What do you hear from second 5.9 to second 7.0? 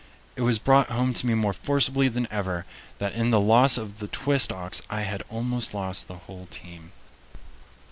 the whole team.